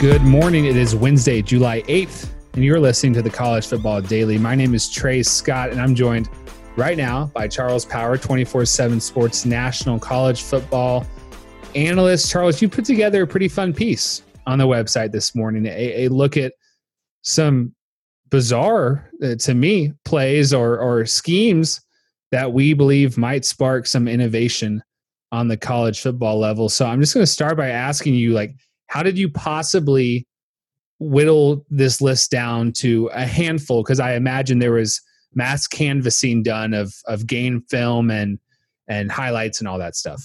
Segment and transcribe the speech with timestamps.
[0.00, 0.64] Good morning.
[0.64, 4.38] It is Wednesday, July 8th, and you're listening to the College Football Daily.
[4.38, 6.30] My name is Trey Scott, and I'm joined
[6.74, 11.06] right now by Charles Power, 24 7 Sports National College Football
[11.74, 12.30] analyst.
[12.30, 16.08] Charles, you put together a pretty fun piece on the website this morning, a, a
[16.08, 16.54] look at
[17.20, 17.74] some
[18.30, 21.78] bizarre, uh, to me, plays or, or schemes
[22.30, 24.82] that we believe might spark some innovation
[25.30, 26.70] on the college football level.
[26.70, 28.54] So I'm just going to start by asking you, like,
[28.90, 30.26] how did you possibly
[30.98, 33.84] whittle this list down to a handful?
[33.84, 35.00] Because I imagine there was
[35.32, 38.40] mass canvassing done of of game film and
[38.88, 40.24] and highlights and all that stuff.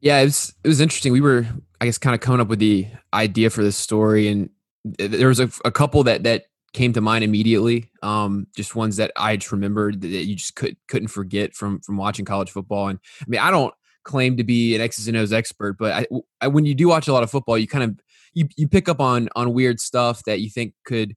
[0.00, 1.12] Yeah, it was it was interesting.
[1.12, 1.46] We were,
[1.80, 4.48] I guess, kind of coming up with the idea for this story, and
[4.84, 7.90] there was a, a couple that that came to mind immediately.
[8.04, 11.96] Um, just ones that I just remembered that you just could couldn't forget from from
[11.96, 12.86] watching college football.
[12.86, 13.74] And I mean, I don't
[14.06, 16.06] claim to be an X's and O's expert, but I,
[16.40, 18.00] I, when you do watch a lot of football, you kind of
[18.32, 21.14] you you pick up on on weird stuff that you think could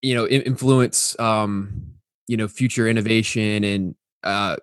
[0.00, 1.92] you know influence um
[2.26, 4.56] you know future innovation and uh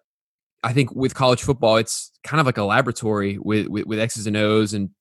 [0.64, 4.28] I think with college football, it's kind of like a laboratory with, with, with X's
[4.28, 4.92] and O's, and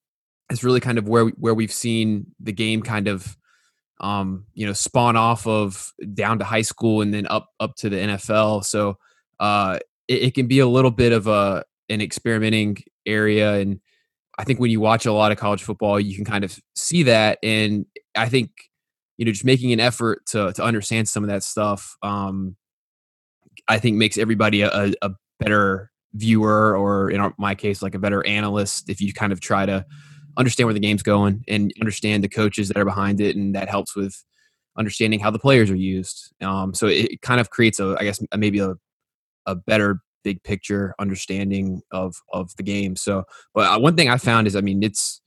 [0.48, 3.36] it's really kind of where we, where we've seen the game kind of
[4.00, 7.90] um, you know, spawn off of down to high school and then up up to
[7.90, 8.64] the NFL.
[8.64, 8.96] So
[9.38, 13.80] uh, it, it, can be a little bit of a an experimenting area, and
[14.38, 17.02] I think when you watch a lot of college football, you can kind of see
[17.02, 17.38] that.
[17.42, 17.84] And
[18.16, 18.50] I think
[19.20, 22.56] you know, just making an effort to to understand some of that stuff, um,
[23.68, 28.26] I think makes everybody a, a better viewer, or in my case, like a better
[28.26, 28.88] analyst.
[28.88, 29.84] If you kind of try to
[30.38, 33.68] understand where the game's going and understand the coaches that are behind it, and that
[33.68, 34.24] helps with
[34.78, 36.32] understanding how the players are used.
[36.40, 38.72] Um, so it, kind of creates a, I guess, maybe a
[39.44, 42.96] a better big picture understanding of of the game.
[42.96, 45.20] So, but uh, one thing I found is, I mean, it's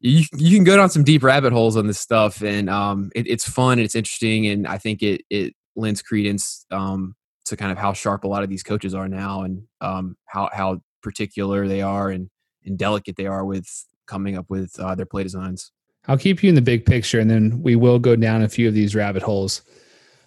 [0.00, 3.26] you you can go down some deep rabbit holes on this stuff, and um, it,
[3.26, 7.14] it's fun and it's interesting, and I think it it lends credence um,
[7.46, 10.48] to kind of how sharp a lot of these coaches are now, and um, how
[10.52, 12.28] how particular they are and
[12.64, 13.66] and delicate they are with
[14.06, 15.72] coming up with uh, their play designs.
[16.08, 18.68] I'll keep you in the big picture and then we will go down a few
[18.68, 19.62] of these rabbit holes.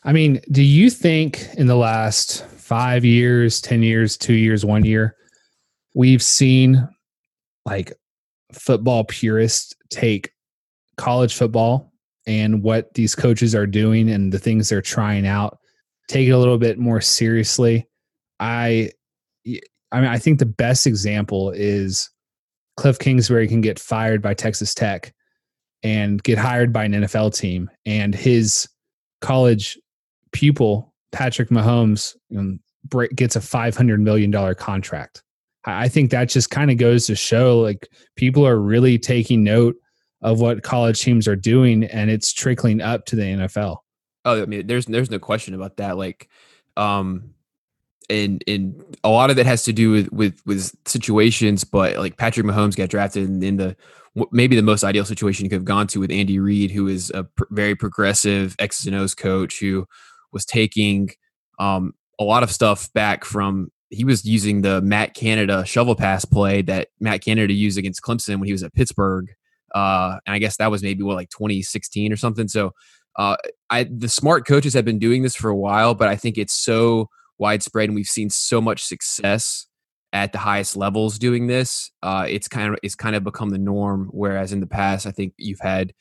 [0.03, 4.85] I mean, do you think in the last five years, 10 years, two years, one
[4.85, 5.15] year,
[5.93, 6.87] we've seen
[7.65, 7.91] like
[8.53, 10.31] football purists take
[10.97, 11.91] college football
[12.25, 15.57] and what these coaches are doing and the things they're trying out,
[16.07, 17.87] take it a little bit more seriously?
[18.39, 18.91] I,
[19.91, 22.09] I mean, I think the best example is
[22.77, 25.13] Cliff Kingsbury can get fired by Texas Tech
[25.83, 28.67] and get hired by an NFL team, and his
[29.21, 29.77] college
[30.31, 32.15] pupil Patrick Mahomes
[33.15, 35.23] gets a five hundred million dollar contract.
[35.65, 39.75] I think that just kind of goes to show like people are really taking note
[40.21, 43.77] of what college teams are doing, and it's trickling up to the NFL.
[44.25, 45.97] Oh, I mean, there's there's no question about that.
[45.97, 46.29] Like,
[46.77, 47.33] um,
[48.09, 51.63] and and a lot of it has to do with with with situations.
[51.63, 53.75] But like Patrick Mahomes got drafted in, in the
[54.31, 57.11] maybe the most ideal situation you could have gone to with Andy Reid, who is
[57.13, 59.87] a pr- very progressive X's and O's coach who
[60.31, 61.09] was taking
[61.59, 63.71] um, a lot of stuff back from.
[63.91, 68.37] He was using the Matt Canada shovel pass play that Matt Canada used against Clemson
[68.37, 69.33] when he was at Pittsburgh,
[69.73, 72.47] uh, and I guess that was maybe what like 2016 or something.
[72.47, 72.73] So,
[73.15, 73.37] uh,
[73.69, 76.53] I the smart coaches have been doing this for a while, but I think it's
[76.53, 77.09] so
[77.39, 79.65] widespread and we've seen so much success
[80.11, 83.57] at the highest levels doing this uh, it's kind of it's kind of become the
[83.57, 85.93] norm whereas in the past i think you've had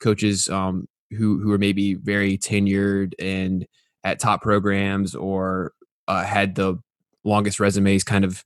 [0.00, 3.66] coaches um, who who are maybe very tenured and
[4.04, 5.72] at top programs or
[6.06, 6.78] uh, had the
[7.24, 8.44] longest resumes kind of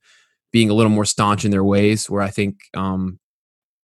[0.53, 3.19] being a little more staunch in their ways where i think um,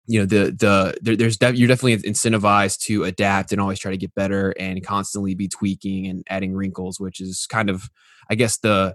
[0.06, 3.90] you know the the there, there's def- you're definitely incentivized to adapt and always try
[3.90, 7.88] to get better and constantly be tweaking and adding wrinkles which is kind of
[8.30, 8.94] i guess the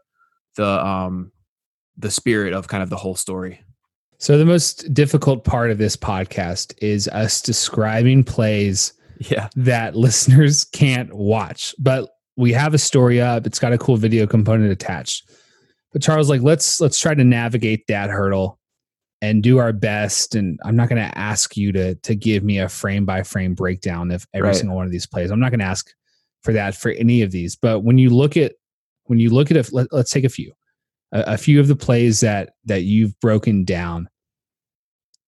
[0.56, 1.32] the um
[1.98, 3.62] the spirit of kind of the whole story.
[4.18, 10.64] So the most difficult part of this podcast is us describing plays yeah that listeners
[10.64, 15.30] can't watch but we have a story up it's got a cool video component attached
[15.92, 18.60] but charles like let's let's try to navigate that hurdle
[19.24, 20.36] and do our best.
[20.36, 23.56] And I'm not going to ask you to to give me a frame by frame
[23.56, 24.56] breakdown of every right.
[24.56, 25.32] single one of these plays.
[25.32, 25.90] I'm not going to ask
[26.42, 27.56] for that for any of these.
[27.56, 28.52] But when you look at
[29.06, 30.52] when you look at it, let, us take a few,
[31.14, 34.10] a, a few of the plays that that you've broken down.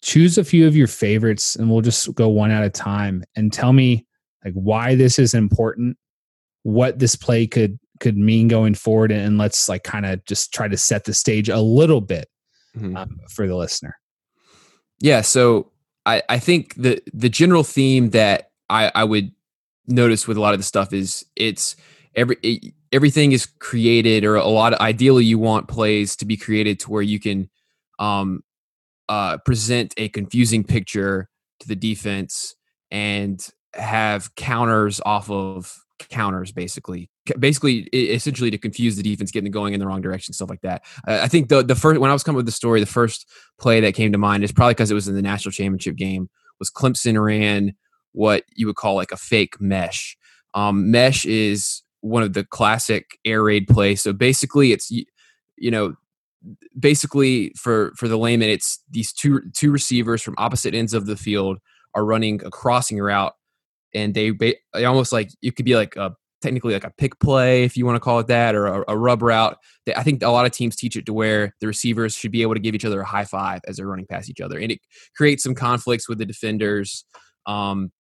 [0.06, 3.24] Choose a few of your favorites, and we'll just go one at a time.
[3.36, 4.06] And tell me
[4.44, 5.98] like why this is important,
[6.62, 10.68] what this play could could mean going forward, and let's like kind of just try
[10.68, 12.30] to set the stage a little bit
[12.78, 12.96] mm-hmm.
[12.96, 13.98] um, for the listener.
[15.00, 15.22] Yeah.
[15.22, 15.72] So
[16.06, 19.32] I, I think the the general theme that I, I would
[19.88, 21.76] notice with a lot of the stuff is it's
[22.16, 26.38] every it, everything is created or a lot of ideally you want plays to be
[26.38, 27.50] created to where you can
[28.00, 28.44] um
[29.10, 31.30] uh present a confusing picture
[31.60, 32.56] to the defense
[32.92, 35.76] and have counters off of
[36.10, 37.10] counters basically.
[37.40, 40.84] Basically essentially to confuse the defense getting going in the wrong direction stuff like that.
[41.08, 43.28] I think the the first when i was coming with the story the first
[43.60, 46.30] play that came to mind is probably because it was in the national championship game
[46.60, 47.74] was clemson ran
[48.12, 50.18] what you would call like a fake mesh.
[50.54, 54.02] Um, mesh is one of the classic air raid plays.
[54.02, 55.96] So basically it's you know
[56.80, 61.16] basically for for the layman it's these two two receivers from opposite ends of the
[61.16, 61.58] field
[61.96, 63.34] are running a crossing route
[63.96, 66.12] and they, they almost like it could be like a
[66.42, 68.98] technically like a pick play if you want to call it that or a, a
[68.98, 69.58] rub route.
[69.96, 72.54] I think a lot of teams teach it to where the receivers should be able
[72.54, 74.80] to give each other a high five as they're running past each other and it
[75.16, 77.06] creates some conflicts with the defenders
[77.48, 77.92] um,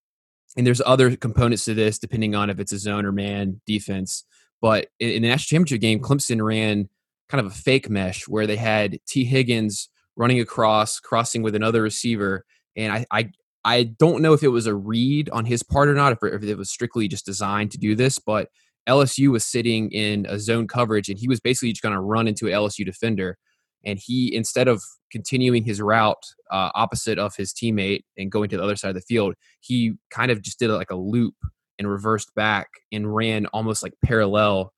[0.58, 4.26] and there's other components to this depending on if it's a zone or man defense
[4.62, 6.90] but in, in the national championship game clemson ran
[7.30, 11.82] kind of a fake mesh where they had Tee higgins running across crossing with another
[11.82, 12.46] receiver
[12.76, 13.32] and I, I
[13.66, 16.44] I don't know if it was a read on his part or not, if, if
[16.44, 18.50] it was strictly just designed to do this, but
[18.88, 22.28] LSU was sitting in a zone coverage and he was basically just going to run
[22.28, 23.38] into an LSU defender.
[23.84, 28.58] And he, instead of continuing his route uh, opposite of his teammate and going to
[28.58, 31.36] the other side of the field, he kind of just did like a loop
[31.80, 34.74] and reversed back and ran almost like parallel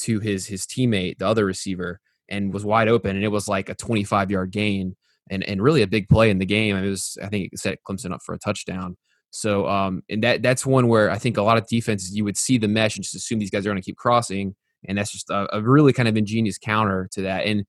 [0.00, 3.16] to his his teammate, the other receiver, and was wide open.
[3.16, 4.96] And it was like a 25 yard gain
[5.30, 6.76] and and really a big play in the game.
[6.76, 8.96] It was I think it set Clemson up for a touchdown.
[9.30, 12.36] So um, and that that's one where I think a lot of defenses you would
[12.36, 14.54] see the mesh and just assume these guys are going to keep crossing,
[14.88, 17.44] and that's just a, a, really kind of ingenious counter to that.
[17.44, 17.64] And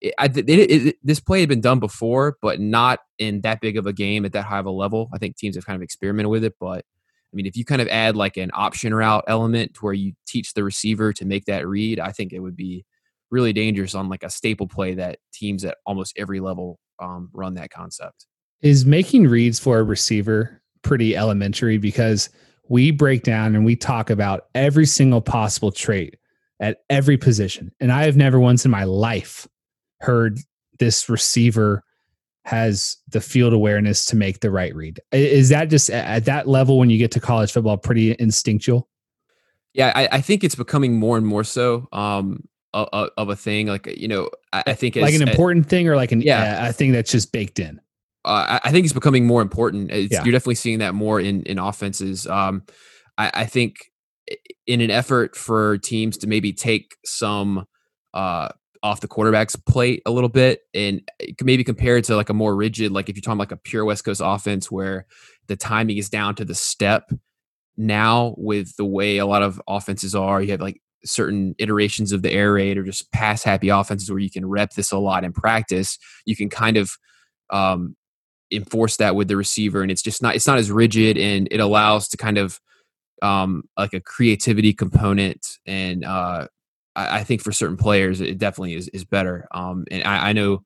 [0.00, 3.76] it, I, it, it, this play had been done before, but not in that big
[3.76, 5.08] of a game at that high of a level.
[5.12, 6.84] I think teams have kind of experimented with it, but
[7.32, 10.12] I mean, if you kind of add like an option route element to where you
[10.26, 12.84] teach the receiver to make that read, I think it would be
[13.30, 17.54] really dangerous on like a staple play that teams at almost every level um, run
[17.54, 18.26] that concept.
[18.62, 22.30] Is making reads for a receiver pretty elementary because
[22.68, 26.16] we break down and we talk about every single possible trait
[26.60, 27.72] at every position.
[27.80, 29.46] And I have never once in my life
[30.00, 30.38] heard
[30.78, 31.84] this receiver
[32.48, 34.98] has the field awareness to make the right read.
[35.12, 38.88] Is that just at that level when you get to college football pretty instinctual?
[39.74, 41.88] Yeah, I, I think it's becoming more and more so.
[41.92, 45.88] Um, of, of a thing like you know i, I think like an important thing
[45.88, 47.80] or like an yeah uh, a thing that's just baked in
[48.26, 50.22] uh, I, think it's becoming more important it's, yeah.
[50.22, 52.64] you're definitely seeing that more in in offenses um
[53.16, 53.78] I, I think
[54.66, 57.66] in an effort for teams to maybe take some
[58.12, 58.50] uh
[58.82, 61.02] off the quarterback's plate a little bit and
[61.42, 63.84] maybe compare it to like a more rigid like if you're talking like a pure
[63.84, 65.06] west coast offense where
[65.46, 67.10] the timing is down to the step
[67.76, 72.22] now with the way a lot of offenses are you have like certain iterations of
[72.22, 75.24] the air raid or just pass happy offenses where you can rep this a lot
[75.24, 76.90] in practice, you can kind of
[77.50, 77.96] um,
[78.50, 81.60] enforce that with the receiver, and it's just not it's not as rigid, and it
[81.60, 82.60] allows to kind of
[83.22, 85.46] um, like a creativity component.
[85.66, 86.48] And uh,
[86.98, 89.46] I, I, think for certain players, it definitely is is better.
[89.52, 90.64] Um, and I, I, know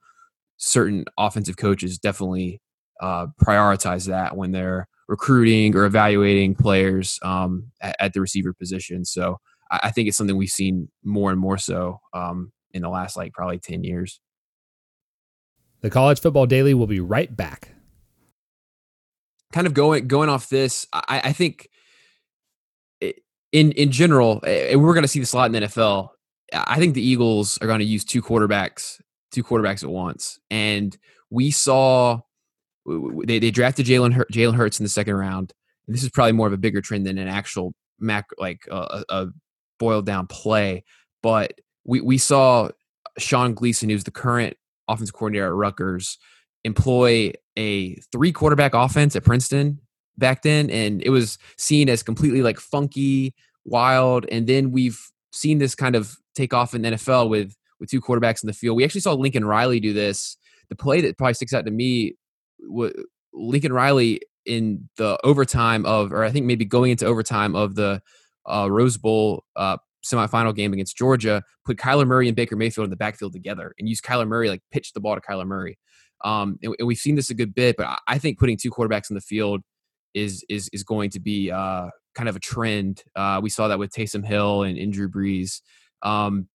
[0.57, 2.61] certain offensive coaches definitely
[3.01, 9.05] uh, prioritize that when they're recruiting or evaluating players um, at, at the receiver position.
[9.05, 9.39] So
[9.71, 13.33] I, think it's something we've seen more and more so um, in the last like
[13.33, 14.21] probably 10 years.
[15.81, 17.75] The College Football Daily will be right back.
[19.53, 21.69] Kind of going going off this, I, I think
[23.01, 26.09] in in general, we're going to see this a lot in the NFL.
[26.53, 30.97] I think the Eagles are going to use two quarterbacks, two quarterbacks at once, and
[31.31, 32.21] we saw
[32.87, 35.53] they they drafted Jalen Jalen Hurts in the second round.
[35.87, 39.03] And this is probably more of a bigger trend than an actual mac like uh,
[39.09, 39.29] a
[39.79, 40.85] boiled down play.
[41.23, 42.71] But we, we saw
[43.19, 44.57] Sean Gleeson, who's the current
[44.89, 46.19] offensive coordinator at Rutgers,
[46.65, 49.81] employ a three quarterback offense at Princeton
[50.19, 50.71] back then.
[50.71, 54.27] And it was seen as completely like funky, wild.
[54.31, 55.01] And then we've
[55.33, 58.53] seen this kind of take off in the NFL with, with two quarterbacks in the
[58.53, 58.77] field.
[58.77, 60.37] We actually saw Lincoln Riley do this.
[60.69, 62.15] The play that probably sticks out to me
[63.33, 68.03] Lincoln Riley in the overtime of, or I think maybe going into overtime of the
[68.47, 72.91] uh, Rose Bowl uh, semifinal game against Georgia, put Kyler Murray and Baker Mayfield in
[72.91, 75.79] the backfield together and use Kyler Murray, like pitch the ball to Kyler Murray.
[76.25, 79.11] Um, and, and, we've seen this a good bit, but I think putting two quarterbacks
[79.11, 79.61] in the field
[80.15, 83.03] is is is going to be uh, kind of a trend.
[83.17, 85.61] Uh, we saw that with Taysom Hill and, and Drew Brees.
[86.03, 86.49] Um,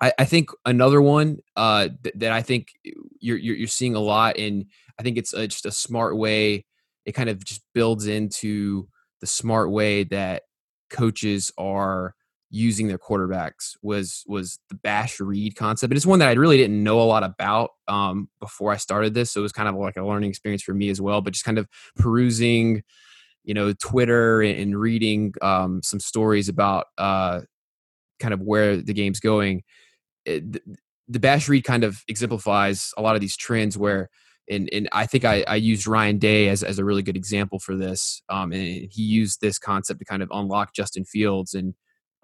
[0.00, 4.00] I, I, think another one uh, th- that I think you're, you're, you're seeing a
[4.00, 4.66] lot, and
[4.98, 6.64] I think it's a, just a smart way.
[7.04, 8.88] It kind of just builds into
[9.20, 10.42] the smart way that
[10.90, 12.14] coaches are
[12.52, 16.58] using their quarterbacks was was the bash read concept and it's one that i really
[16.58, 19.74] didn't know a lot about um, before i started this so it was kind of
[19.74, 22.82] like a learning experience for me as well but just kind of perusing
[23.42, 27.40] you know twitter and, reading um, some stories about uh,
[28.22, 29.62] kind of where the game's going
[30.24, 30.62] it,
[31.08, 34.08] the bash read kind of exemplifies a lot of these trends where
[34.50, 37.58] and, and I think I, I used Ryan Day as, as a really good example
[37.60, 38.22] for this.
[38.28, 41.74] Um, and he used this concept to kind of unlock Justin Fields and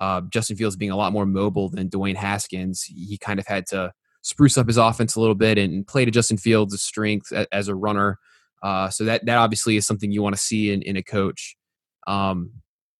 [0.01, 2.83] uh, Justin Fields being a lot more mobile than Dwayne Haskins.
[2.83, 6.11] He kind of had to spruce up his offense a little bit and play to
[6.11, 8.19] Justin Fields' strength as a runner.
[8.63, 11.57] Uh, so that that obviously is something you want to see in, in a coach.
[12.09, 12.51] Um,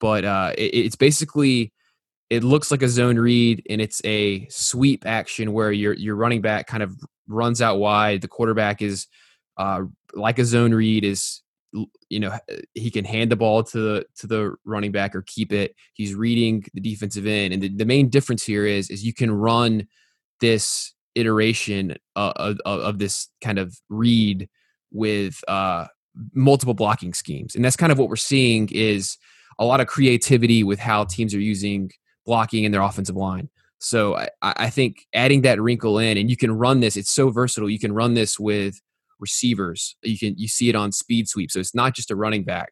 [0.01, 1.73] but uh, it, it's basically
[2.31, 6.41] it looks like a zone read and it's a sweep action where your your running
[6.41, 8.21] back kind of runs out wide.
[8.21, 9.07] The quarterback is
[9.57, 9.83] uh,
[10.15, 11.43] like a zone read is
[12.09, 12.37] you know
[12.75, 15.75] he can hand the ball to the to the running back or keep it.
[15.95, 19.31] He's reading the defensive end, and the, the main difference here is is you can
[19.31, 19.87] run
[20.41, 24.49] this iteration uh, of, of this kind of read
[24.93, 25.87] with uh,
[26.35, 29.17] multiple blocking schemes, and that's kind of what we're seeing is
[29.59, 31.91] a lot of creativity with how teams are using
[32.29, 33.49] blocking in their offensive line.
[33.79, 36.95] So I, I think adding that wrinkle in, and you can run this.
[36.95, 37.71] It's so versatile.
[37.71, 38.81] You can run this with
[39.19, 39.97] receivers.
[40.03, 41.51] You can you see it on speed sweep.
[41.51, 42.71] So it's not just a running back.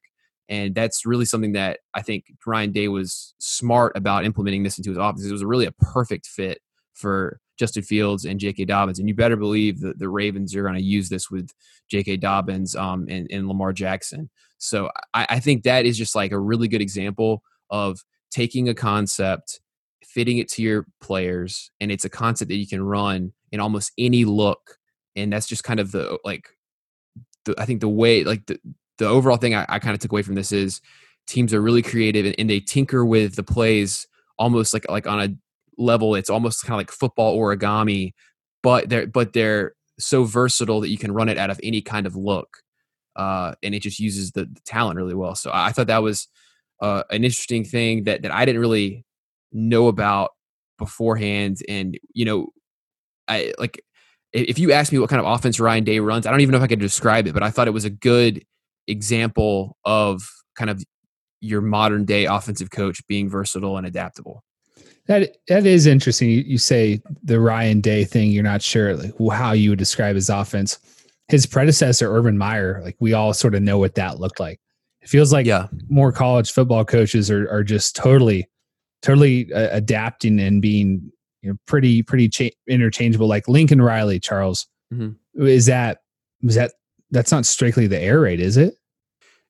[0.51, 4.91] And that's really something that I think Ryan Day was smart about implementing this into
[4.91, 5.25] his offense.
[5.25, 6.61] It was really a perfect fit
[6.93, 8.67] for Justin Fields and J.K.
[8.67, 8.99] Dobbins.
[8.99, 11.51] And you better believe that the Ravens are going to use this with
[11.91, 12.19] J.K.
[12.19, 14.29] Dobbins um, and, and Lamar Jackson.
[14.59, 17.99] So I, I think that is just like a really good example of
[18.37, 19.61] taking a concept,
[20.05, 23.93] fitting it to your players, and it's a concept that you can run in almost
[23.97, 24.79] any look
[25.17, 26.51] and that's just kind of the like
[27.47, 28.59] the, I think the way like the
[28.99, 30.81] the overall thing I, I kind of took away from this is
[31.27, 34.07] teams are really creative and, and, they tinker with the plays
[34.39, 35.35] almost like like on a
[35.79, 38.13] level it's almost kind of like football origami
[38.63, 42.07] but they're but they're so versatile that you can run it out of any kind
[42.07, 42.59] of look
[43.17, 45.35] uh, and it just uses the, the, talent really well.
[45.35, 46.29] So I, I thought that was
[46.81, 49.05] uh, an interesting thing that that I didn't really
[49.53, 50.31] know about
[50.79, 52.49] beforehand and you know
[53.29, 53.81] I like
[54.33, 56.59] if you ask me what kind of offense Ryan Day runs, I don't even know
[56.59, 58.45] if I could describe it, but I thought it was a good
[58.87, 60.85] example of kind of
[61.41, 64.43] your modern day offensive coach being versatile and adaptable.
[65.07, 66.31] That that is interesting.
[66.31, 68.31] You, you say the Ryan Day thing.
[68.31, 70.79] You're not sure like how you would describe his offense.
[71.29, 74.61] His predecessor, Urban Meyer, like we all sort of know what that looked like.
[75.07, 75.69] It feels like yeah.
[75.89, 78.49] more college football coaches are are just totally,
[79.03, 81.13] totally uh, adapting and being
[81.47, 85.47] you know pretty pretty cha- interchangeable like lincoln riley charles mm-hmm.
[85.47, 86.01] is that
[86.43, 86.73] is that
[87.13, 88.75] that's not strictly the air raid is it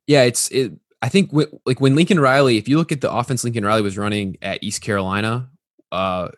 [0.06, 3.10] yeah it's it i think w- like when lincoln riley if you look at the
[3.10, 5.48] offense lincoln riley was running at east carolina
[5.90, 6.28] uh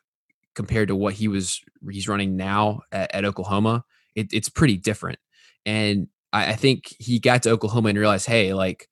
[0.55, 1.61] compared to what he was
[1.91, 3.85] he's running now at, at oklahoma
[4.15, 5.19] it, it's pretty different
[5.67, 8.89] and I, I think he got to oklahoma and realized hey like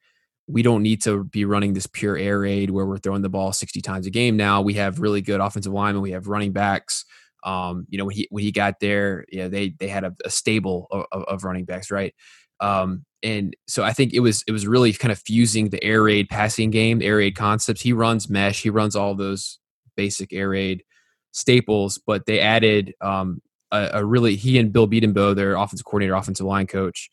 [0.48, 3.52] we don't need to be running this pure air raid where we're throwing the ball
[3.52, 4.62] 60 times a game now.
[4.62, 6.02] We have really good offensive linemen.
[6.02, 7.04] We have running backs.
[7.42, 10.30] Um, you know, when he when he got there, yeah, they they had a, a
[10.30, 12.14] stable of, of, running backs, right?
[12.60, 16.02] Um, and so I think it was it was really kind of fusing the air
[16.02, 17.82] raid passing game, air raid concepts.
[17.82, 19.58] He runs mesh, he runs all those
[19.96, 20.82] basic air raid
[21.32, 26.14] staples, but they added um, a, a really he and Bill Bedenbaugh, their offensive coordinator,
[26.14, 27.10] offensive line coach,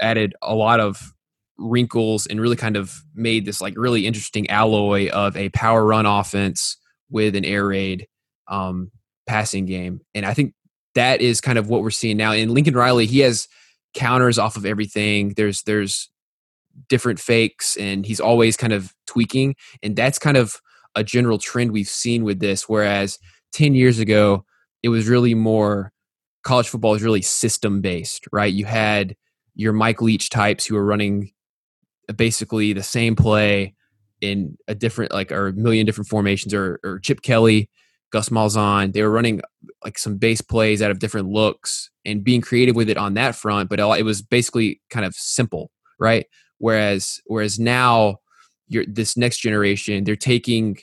[0.00, 1.12] added a lot of
[1.58, 6.06] wrinkles and really kind of made this like really interesting alloy of a power run
[6.06, 6.76] offense
[7.10, 8.06] with an air raid
[8.48, 8.90] um,
[9.26, 10.00] passing game.
[10.14, 10.54] And I think
[10.94, 12.32] that is kind of what we're seeing now.
[12.32, 13.48] In Lincoln Riley, he has
[13.94, 15.34] counters off of everything.
[15.36, 16.10] There's there's
[16.88, 19.54] different fakes and he's always kind of tweaking.
[19.82, 20.60] And that's kind of
[20.94, 22.68] a general trend we've seen with this.
[22.68, 23.18] Whereas
[23.52, 24.44] 10 years ago,
[24.82, 25.92] it was really more
[26.44, 28.52] college football is really system based, right?
[28.52, 29.16] You had
[29.54, 31.32] your Mike Leach types who were running
[32.14, 33.74] basically the same play
[34.20, 37.68] in a different like or a million different formations or, or Chip Kelly,
[38.10, 38.92] Gus Malzahn.
[38.92, 39.40] They were running
[39.84, 43.34] like some base plays out of different looks and being creative with it on that
[43.34, 46.26] front, but it was basically kind of simple, right?
[46.58, 48.16] Whereas whereas now
[48.68, 50.78] you're this next generation, they're taking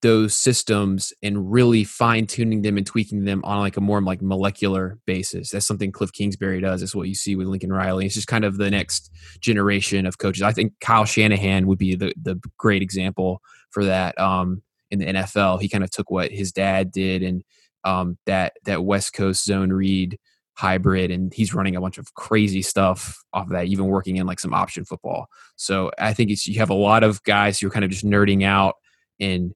[0.00, 4.22] those systems and really fine tuning them and tweaking them on like a more like
[4.22, 5.50] molecular basis.
[5.50, 6.80] That's something Cliff Kingsbury does.
[6.80, 8.06] That's what you see with Lincoln Riley.
[8.06, 10.42] It's just kind of the next generation of coaches.
[10.42, 13.40] I think Kyle Shanahan would be the the great example
[13.70, 14.18] for that.
[14.20, 17.42] Um, in the NFL, he kind of took what his dad did and
[17.84, 20.18] um, that that West Coast zone read
[20.54, 24.26] hybrid and he's running a bunch of crazy stuff off of that even working in
[24.26, 27.68] like some option football so i think it's you have a lot of guys who
[27.68, 28.74] are kind of just nerding out
[29.20, 29.54] and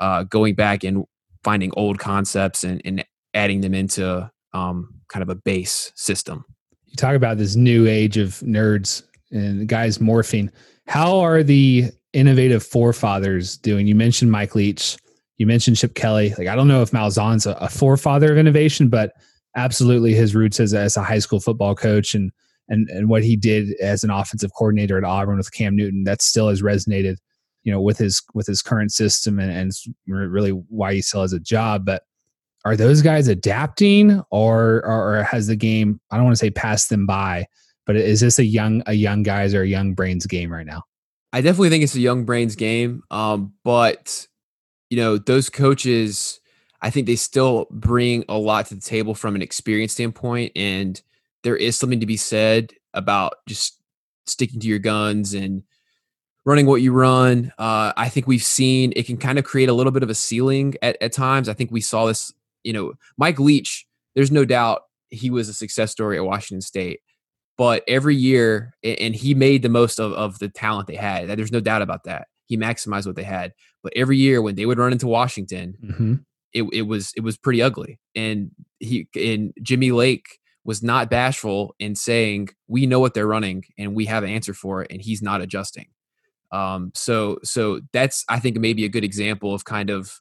[0.00, 1.04] uh, going back and
[1.42, 6.44] finding old concepts and, and adding them into um, kind of a base system.
[6.86, 10.50] You talk about this new age of nerds and guys morphing.
[10.86, 13.86] How are the innovative forefathers doing?
[13.86, 14.96] You mentioned mike leach.
[15.36, 16.32] You mentioned chip kelly.
[16.38, 19.12] Like i don't know if malzahn's a, a forefather of innovation but
[19.56, 22.30] absolutely his roots as a, as a high school football coach and
[22.68, 26.22] and and what he did as an offensive coordinator at Auburn with Cam Newton that
[26.22, 27.16] still has resonated
[27.64, 29.72] you know with his with his current system and, and
[30.06, 32.02] really why he still has a job but
[32.66, 36.50] are those guys adapting or, or or has the game I don't want to say
[36.50, 37.46] passed them by
[37.86, 40.82] but is this a young a young guys or a young brains game right now
[41.32, 44.26] I definitely think it's a young brains game um but
[44.90, 46.40] you know those coaches
[46.84, 50.52] I think they still bring a lot to the table from an experience standpoint.
[50.54, 51.00] And
[51.42, 53.80] there is something to be said about just
[54.26, 55.62] sticking to your guns and
[56.44, 57.52] running what you run.
[57.58, 60.14] Uh, I think we've seen it can kind of create a little bit of a
[60.14, 61.48] ceiling at, at times.
[61.48, 62.32] I think we saw this,
[62.62, 67.00] you know, Mike Leach, there's no doubt he was a success story at Washington State.
[67.56, 71.28] But every year, and he made the most of, of the talent they had.
[71.28, 72.26] There's no doubt about that.
[72.46, 73.52] He maximized what they had.
[73.82, 76.14] But every year when they would run into Washington, mm-hmm
[76.54, 77.98] it, it was it was pretty ugly.
[78.14, 83.64] And he and Jimmy Lake was not bashful in saying we know what they're running
[83.76, 85.86] and we have an answer for it, and he's not adjusting.
[86.54, 90.20] Um, so so that's I think maybe a good example of kind of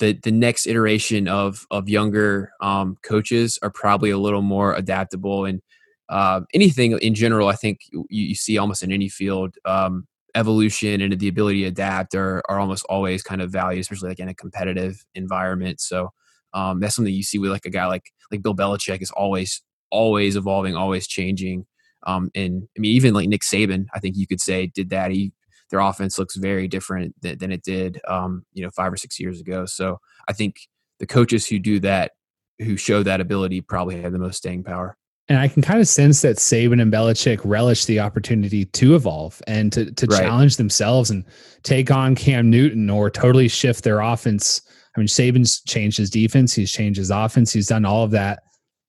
[0.00, 5.44] the the next iteration of of younger um, coaches are probably a little more adaptable
[5.44, 5.62] and
[6.08, 7.48] uh, anything in general.
[7.48, 9.54] I think you, you, see almost in any field.
[9.64, 14.10] Um, evolution and the ability to adapt are, are almost always kind of valued, especially
[14.10, 15.80] like in a competitive environment.
[15.80, 16.10] So
[16.52, 19.62] um, that's something you see with like a guy like like Bill Belichick is always
[19.90, 21.66] always evolving, always changing.
[22.06, 25.10] Um, and I mean, even like Nick Saban, I think you could say did that.
[25.10, 25.32] He
[25.70, 29.18] their offense looks very different than, than it did, um, you know, five or six
[29.18, 29.66] years ago.
[29.66, 29.98] So
[30.28, 30.56] I think
[30.98, 32.12] the coaches who do that,
[32.58, 34.96] who show that ability, probably have the most staying power.
[35.28, 39.42] And I can kind of sense that Saban and Belichick relish the opportunity to evolve
[39.48, 40.20] and to, to right.
[40.20, 41.24] challenge themselves and
[41.64, 44.62] take on Cam Newton or totally shift their offense.
[44.96, 48.38] I mean, Saban's changed his defense, he's changed his offense, he's done all of that.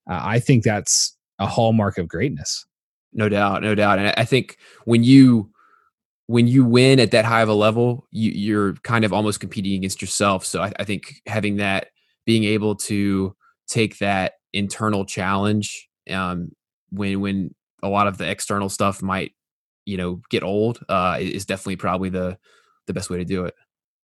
[0.09, 2.65] Uh, I think that's a hallmark of greatness.
[3.13, 3.97] No doubt, no doubt.
[3.97, 5.49] And I think when you
[6.27, 9.73] when you win at that high of a level, you, you're kind of almost competing
[9.73, 10.45] against yourself.
[10.45, 11.87] So I, I think having that,
[12.25, 13.35] being able to
[13.67, 16.51] take that internal challenge um,
[16.91, 19.33] when when a lot of the external stuff might
[19.85, 22.37] you know get old uh, is definitely probably the
[22.85, 23.55] the best way to do it.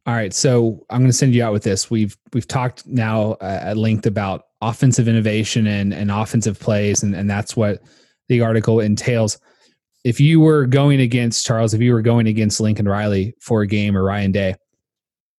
[0.06, 1.92] All right, so I'm going to send you out with this.
[1.92, 7.16] We've we've talked now uh, at length about offensive innovation and and offensive plays, and
[7.16, 7.82] and that's what
[8.30, 9.40] the article entails.
[10.04, 13.68] If you were going against Charles, if you were going against Lincoln Riley for a
[13.68, 14.56] game or Ryan Day,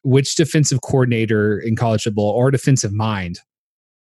[0.02, 3.40] which defensive coordinator in college football or defensive mind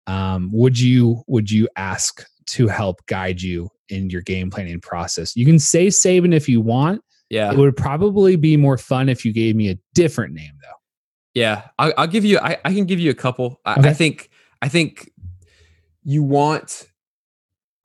[0.07, 5.35] um, would you would you ask to help guide you in your game planning process.
[5.35, 7.01] You can say Saban if you want.
[7.29, 7.51] Yeah.
[7.51, 10.77] It would probably be more fun if you gave me a different name though.
[11.33, 11.67] Yeah.
[11.77, 13.59] I'll, I'll give you, I, I, can give you a couple.
[13.65, 13.89] I, okay.
[13.89, 14.29] I think,
[14.61, 15.11] I think
[16.03, 16.87] you want,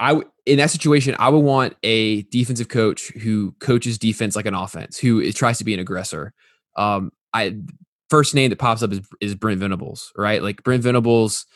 [0.01, 4.55] I, in that situation, I would want a defensive coach who coaches defense like an
[4.55, 6.33] offense, who is, tries to be an aggressor.
[6.77, 7.57] Um, I,
[8.11, 10.43] first name that pops up is, is Brent Venables, right?
[10.43, 11.47] Like Brent Venables,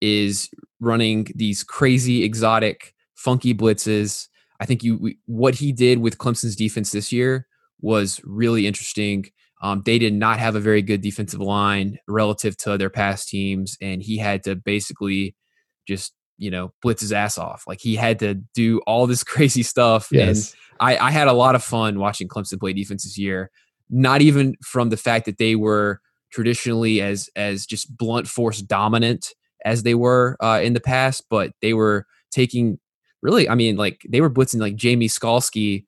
[0.00, 4.28] is running these crazy, exotic, funky blitzes.
[4.60, 7.46] I think you we, what he did with Clemson's defense this year
[7.80, 9.24] was really interesting.
[9.62, 13.78] Um, they did not have a very good defensive line relative to their past teams,
[13.80, 15.36] and he had to basically
[15.88, 17.64] just you know blitz his ass off.
[17.66, 20.52] Like he had to do all this crazy stuff, yes.
[20.52, 23.50] and I, I had a lot of fun watching Clemson play defense this year.
[23.90, 26.00] Not even from the fact that they were
[26.32, 31.52] traditionally as as just blunt force dominant as they were uh, in the past, but
[31.62, 32.78] they were taking
[33.22, 35.84] really, I mean, like they were blitzing like Jamie Skalski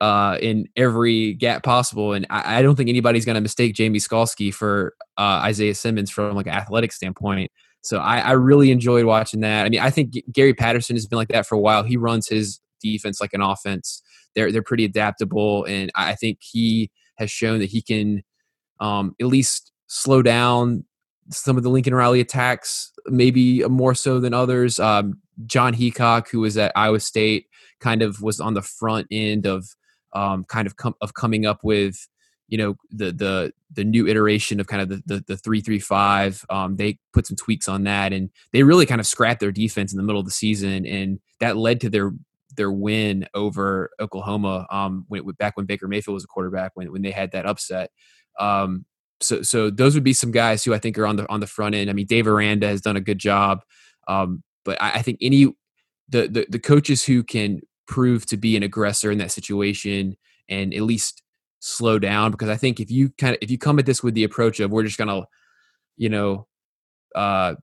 [0.00, 4.00] uh, in every gap possible, and I, I don't think anybody's going to mistake Jamie
[4.00, 7.52] Skalski for uh, Isaiah Simmons from like an athletic standpoint.
[7.82, 9.66] So I, I really enjoyed watching that.
[9.66, 11.82] I mean, I think Gary Patterson has been like that for a while.
[11.82, 14.02] He runs his defense like an offense.
[14.34, 18.22] They're they're pretty adaptable, and I think he has shown that he can
[18.80, 20.84] um, at least slow down
[21.30, 24.80] some of the Lincoln Riley attacks, maybe more so than others.
[24.80, 27.46] Um, Jon Heacock, who was at Iowa State,
[27.80, 29.66] kind of was on the front end of
[30.14, 32.08] um, kind of com- of coming up with
[32.52, 35.78] you know the the the new iteration of kind of the the, the three three
[35.78, 36.44] five.
[36.50, 39.90] Um, they put some tweaks on that, and they really kind of scrapped their defense
[39.90, 42.12] in the middle of the season, and that led to their
[42.54, 44.66] their win over Oklahoma.
[44.70, 47.90] Um, when back when Baker Mayfield was a quarterback, when when they had that upset.
[48.38, 48.84] Um,
[49.22, 51.46] so so those would be some guys who I think are on the on the
[51.46, 51.88] front end.
[51.88, 53.62] I mean, Dave Aranda has done a good job,
[54.08, 55.46] um, but I, I think any
[56.10, 60.18] the, the the coaches who can prove to be an aggressor in that situation
[60.50, 61.22] and at least
[61.64, 64.14] slow down because I think if you kind of if you come at this with
[64.14, 65.22] the approach of we're just gonna
[65.96, 66.48] you know
[67.14, 67.54] uh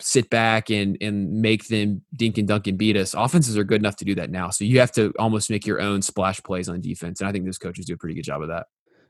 [0.00, 3.82] sit back and and make them dink and dunk and beat us offenses are good
[3.82, 6.70] enough to do that now so you have to almost make your own splash plays
[6.70, 8.66] on defense and I think those coaches do a pretty good job of that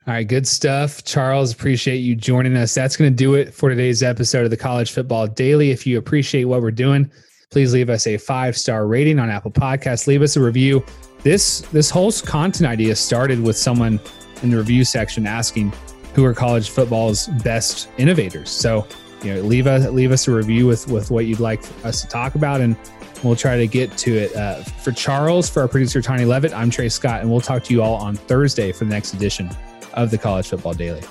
[0.06, 1.02] all right, good stuff.
[1.04, 2.74] Charles, appreciate you joining us.
[2.74, 5.70] That's going to do it for today's episode of the College Football Daily.
[5.70, 7.10] If you appreciate what we're doing,
[7.50, 10.06] please leave us a five star rating on Apple Podcasts.
[10.06, 10.84] Leave us a review.
[11.22, 13.98] This this whole content idea started with someone
[14.42, 15.72] in the review section asking
[16.14, 18.50] who are college football's best innovators.
[18.50, 18.86] So
[19.22, 22.08] you know, leave us leave us a review with with what you'd like us to
[22.08, 22.76] talk about, and
[23.22, 24.36] we'll try to get to it.
[24.36, 27.72] Uh, for Charles, for our producer Tony Levitt, I'm Trey Scott, and we'll talk to
[27.72, 29.50] you all on Thursday for the next edition
[29.94, 31.02] of the College Football Daily.